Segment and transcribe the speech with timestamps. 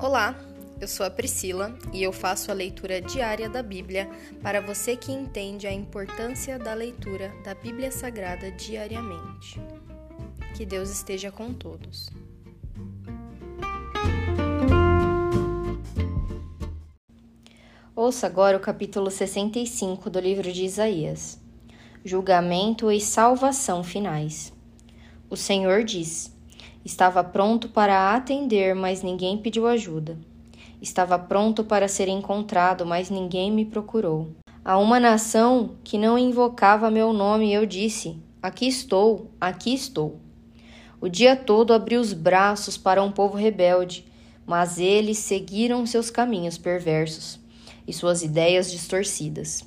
[0.00, 0.38] Olá,
[0.80, 4.08] eu sou a Priscila e eu faço a leitura diária da Bíblia
[4.40, 9.60] para você que entende a importância da leitura da Bíblia Sagrada diariamente.
[10.56, 12.08] Que Deus esteja com todos.
[17.96, 21.40] Ouça agora o capítulo 65 do livro de Isaías:
[22.04, 24.52] Julgamento e salvação finais.
[25.28, 26.37] O Senhor diz:
[26.84, 30.16] Estava pronto para atender, mas ninguém pediu ajuda.
[30.80, 34.28] Estava pronto para ser encontrado, mas ninguém me procurou.
[34.64, 40.20] A uma nação que não invocava meu nome, eu disse: Aqui estou, aqui estou.
[41.00, 44.04] O dia todo abri os braços para um povo rebelde,
[44.46, 47.40] mas eles seguiram seus caminhos perversos
[47.86, 49.64] e suas ideias distorcidas.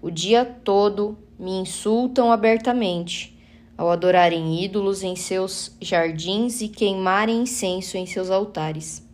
[0.00, 3.35] O dia todo me insultam abertamente,
[3.76, 9.06] ao adorarem ídolos em seus jardins e queimarem incenso em seus altares.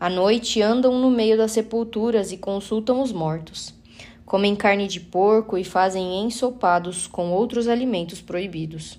[0.00, 3.72] À noite andam no meio das sepulturas e consultam os mortos.
[4.26, 8.98] Comem carne de porco e fazem ensopados com outros alimentos proibidos.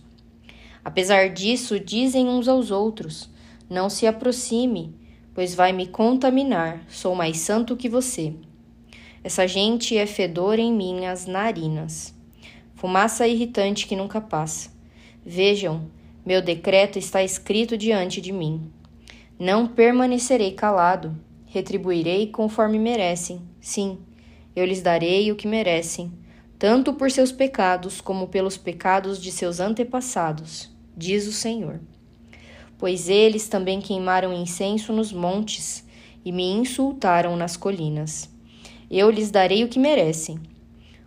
[0.83, 3.30] Apesar disso, dizem uns aos outros:
[3.69, 4.95] Não se aproxime,
[5.33, 8.33] pois vai me contaminar, sou mais santo que você.
[9.23, 12.13] Essa gente é fedor em minhas narinas,
[12.75, 14.74] fumaça irritante que nunca passa.
[15.25, 15.89] Vejam,
[16.25, 18.71] meu decreto está escrito diante de mim.
[19.39, 23.41] Não permanecerei calado, retribuirei conforme merecem.
[23.59, 23.97] Sim,
[24.55, 26.11] eu lhes darei o que merecem,
[26.59, 31.79] tanto por seus pecados como pelos pecados de seus antepassados, diz o Senhor.
[32.77, 35.83] Pois eles também queimaram incenso nos montes
[36.23, 38.33] e me insultaram nas colinas
[38.89, 40.39] eu lhes darei o que merecem.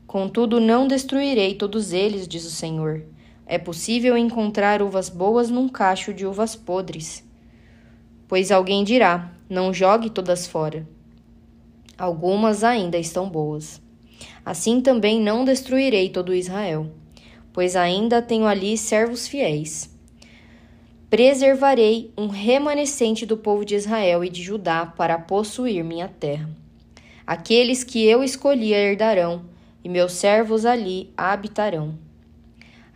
[0.07, 3.05] Contudo, não destruirei todos eles, diz o Senhor.
[3.51, 7.25] É possível encontrar uvas boas num cacho de uvas podres.
[8.29, 10.87] Pois alguém dirá: Não jogue todas fora.
[11.97, 13.81] Algumas ainda estão boas.
[14.45, 16.91] Assim também não destruirei todo Israel,
[17.51, 19.97] pois ainda tenho ali servos fiéis.
[21.09, 26.51] Preservarei um remanescente do povo de Israel e de Judá para possuir minha terra.
[27.27, 29.47] Aqueles que eu escolhi herdarão,
[29.83, 32.08] e meus servos ali habitarão.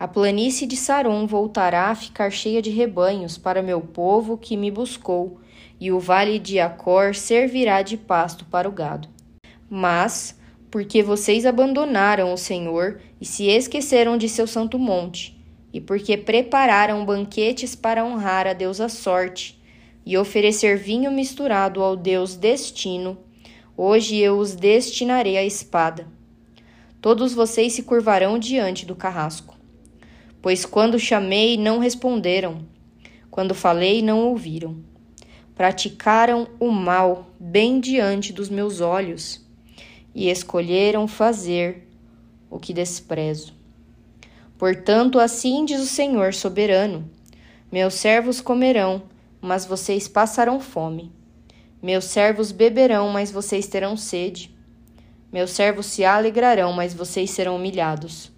[0.02, 4.68] A planície de Saron voltará a ficar cheia de rebanhos para meu povo que me
[4.68, 5.38] buscou,
[5.78, 9.08] e o vale de Acor servirá de pasto para o gado.
[9.70, 10.36] Mas,
[10.72, 15.40] porque vocês abandonaram o Senhor e se esqueceram de seu santo monte,
[15.72, 19.62] e porque prepararam banquetes para honrar a deusa sorte,
[20.04, 23.16] e oferecer vinho misturado ao deus destino,
[23.76, 26.08] Hoje eu os destinarei à espada.
[27.00, 29.61] Todos vocês se curvarão diante do carrasco.
[30.42, 32.66] Pois quando chamei, não responderam.
[33.30, 34.76] Quando falei, não ouviram.
[35.54, 39.46] Praticaram o mal bem diante dos meus olhos
[40.12, 41.88] e escolheram fazer
[42.50, 43.54] o que desprezo.
[44.58, 47.08] Portanto, assim diz o Senhor soberano:
[47.70, 49.02] Meus servos comerão,
[49.40, 51.12] mas vocês passarão fome.
[51.80, 54.54] Meus servos beberão, mas vocês terão sede.
[55.32, 58.30] Meus servos se alegrarão, mas vocês serão humilhados.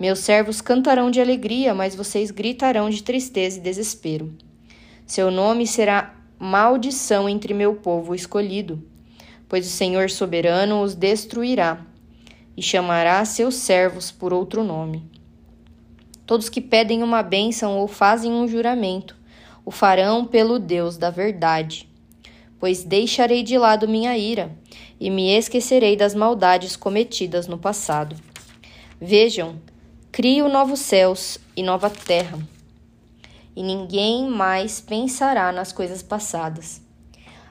[0.00, 4.34] Meus servos cantarão de alegria, mas vocês gritarão de tristeza e desespero.
[5.06, 8.82] Seu nome será maldição entre meu povo escolhido,
[9.46, 11.84] pois o Senhor soberano os destruirá
[12.56, 15.04] e chamará seus servos por outro nome.
[16.24, 19.14] Todos que pedem uma bênção ou fazem um juramento,
[19.64, 21.90] o farão pelo Deus da verdade
[22.60, 24.54] pois deixarei de lado minha ira
[25.00, 28.14] e me esquecerei das maldades cometidas no passado.
[29.00, 29.56] Vejam,
[30.12, 32.38] crio novos céus e nova terra,
[33.54, 36.82] e ninguém mais pensará nas coisas passadas.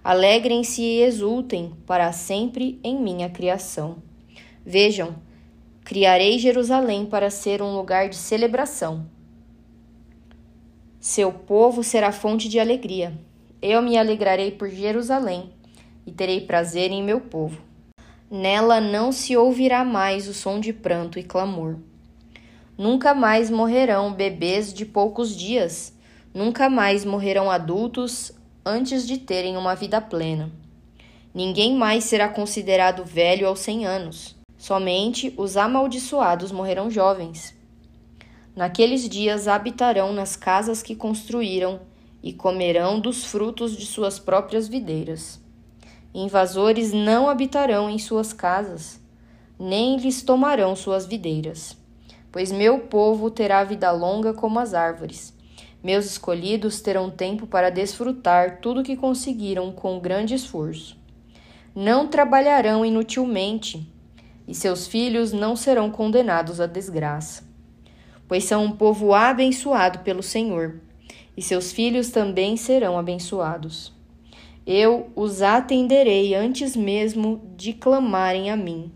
[0.04, 3.98] Alegrem-se e exultem para sempre em minha criação.
[4.66, 5.16] Vejam,
[5.84, 9.06] criarei Jerusalém para ser um lugar de celebração.
[11.00, 13.14] Seu povo será fonte de alegria
[13.62, 15.52] eu me alegrarei por Jerusalém
[16.06, 17.62] e terei prazer em meu povo.
[18.32, 21.76] Nela não se ouvirá mais o som de pranto e clamor.
[22.80, 25.94] Nunca mais morrerão bebês de poucos dias,
[26.34, 28.32] nunca mais morrerão adultos
[28.66, 30.50] antes de terem uma vida plena.
[31.36, 34.34] Ninguém mais será considerado velho aos cem anos.
[34.58, 37.54] Somente os amaldiçoados morrerão jovens.
[38.56, 41.82] Naqueles dias habitarão nas casas que construíram
[42.24, 45.42] e comerão dos frutos de suas próprias videiras.
[46.14, 49.02] Invasores não habitarão em suas casas,
[49.60, 51.78] nem lhes tomarão suas videiras.
[52.32, 55.34] Pois meu povo terá vida longa como as árvores,
[55.82, 60.98] Meus escolhidos terão tempo para desfrutar tudo que conseguiram com grande esforço.
[61.74, 63.90] Não trabalharão inutilmente,
[64.46, 67.48] e seus filhos não serão condenados à desgraça.
[68.28, 70.82] Pois são um povo abençoado pelo Senhor,
[71.38, 73.94] e seus filhos também serão abençoados.
[74.68, 78.92] Eu os atenderei antes mesmo de clamarem a mim.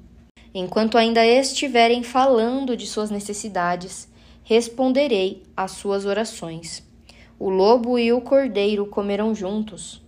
[0.54, 4.08] Enquanto ainda estiverem falando de suas necessidades,
[4.44, 6.84] responderei às suas orações.
[7.40, 10.02] O lobo e o cordeiro comerão juntos.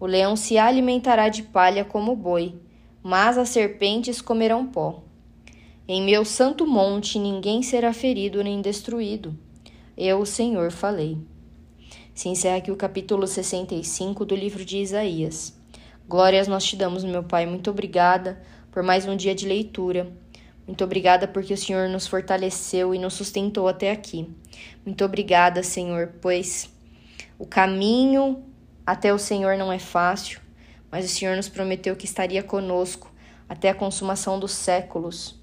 [0.00, 2.56] O leão se alimentará de palha como boi,
[3.00, 5.04] mas as serpentes comerão pó.
[5.86, 9.38] Em meu santo monte ninguém será ferido nem destruído.
[9.96, 11.18] Eu, o Senhor, falei.
[12.12, 15.56] Se encerra aqui o capítulo 65 do livro de Isaías.
[16.08, 17.46] Glórias nós te damos, meu Pai.
[17.46, 18.42] Muito obrigada
[18.72, 20.10] por mais um dia de leitura.
[20.66, 24.34] Muito obrigada porque o Senhor nos fortaleceu e nos sustentou até aqui.
[24.84, 26.70] Muito obrigada, Senhor, pois
[27.38, 28.42] o caminho
[28.86, 30.40] até o Senhor não é fácil,
[30.90, 33.12] mas o Senhor nos prometeu que estaria conosco
[33.46, 35.38] até a consumação dos séculos.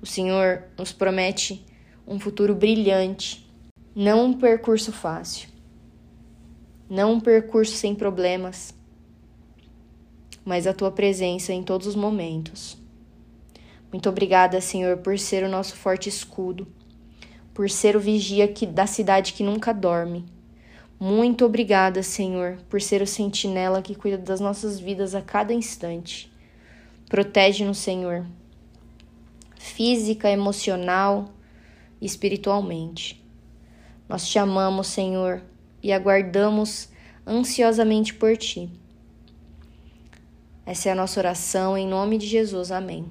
[0.00, 1.64] O Senhor nos promete
[2.06, 3.48] um futuro brilhante,
[3.94, 5.48] não um percurso fácil,
[6.90, 8.74] não um percurso sem problemas,
[10.44, 12.76] mas a tua presença em todos os momentos.
[13.92, 16.66] Muito obrigada, Senhor, por ser o nosso forte escudo,
[17.52, 20.24] por ser o vigia que, da cidade que nunca dorme.
[20.98, 26.32] Muito obrigada, Senhor, por ser o sentinela que cuida das nossas vidas a cada instante.
[27.08, 28.24] Protege-nos, Senhor,
[29.58, 31.28] física, emocional
[32.00, 33.22] e espiritualmente.
[34.08, 35.42] Nós te amamos, Senhor,
[35.82, 36.88] e aguardamos
[37.26, 38.70] ansiosamente por ti.
[40.64, 42.70] Essa é a nossa oração em nome de Jesus.
[42.70, 43.10] Amém.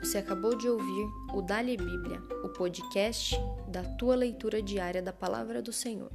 [0.00, 3.36] Você acabou de ouvir o Dali Bíblia, o podcast
[3.68, 6.10] da tua leitura diária da palavra do Senhor.